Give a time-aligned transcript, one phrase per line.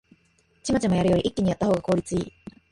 [0.63, 2.33] チマチマやるより一気にやったほうが効率いい